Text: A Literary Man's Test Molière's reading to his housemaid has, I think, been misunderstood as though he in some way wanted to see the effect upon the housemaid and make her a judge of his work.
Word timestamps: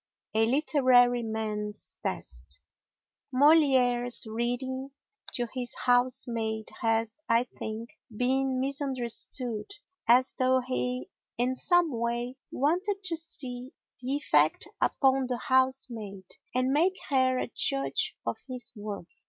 A 0.33 0.47
Literary 0.47 1.21
Man's 1.21 1.95
Test 2.01 2.59
Molière's 3.31 4.25
reading 4.25 4.89
to 5.33 5.47
his 5.53 5.75
housemaid 5.85 6.69
has, 6.81 7.21
I 7.29 7.43
think, 7.43 7.91
been 8.09 8.59
misunderstood 8.59 9.69
as 10.07 10.33
though 10.39 10.59
he 10.61 11.11
in 11.37 11.53
some 11.53 11.91
way 11.91 12.35
wanted 12.49 13.03
to 13.03 13.15
see 13.15 13.73
the 14.01 14.15
effect 14.15 14.67
upon 14.81 15.27
the 15.27 15.37
housemaid 15.37 16.23
and 16.55 16.71
make 16.73 16.97
her 17.09 17.37
a 17.37 17.51
judge 17.53 18.17
of 18.25 18.37
his 18.47 18.73
work. 18.75 19.05